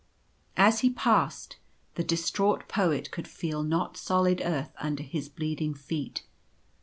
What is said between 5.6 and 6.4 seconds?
feet.